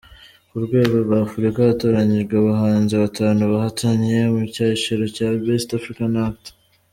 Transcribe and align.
Ku 0.49 0.57
rwego 0.65 0.95
rwa 1.03 1.17
Afurika, 1.27 1.57
hatoranyijwe 1.69 2.33
abahanzi 2.37 2.93
batanu 3.03 3.41
bahatanye 3.51 4.17
mu 4.33 4.43
cyiciro 4.53 5.03
cya 5.15 5.27
Best 5.45 5.69
African 5.79 6.13
Act. 6.27 6.43